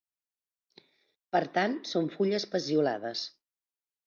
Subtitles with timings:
[1.37, 3.23] Per tant, són fulles peciolades.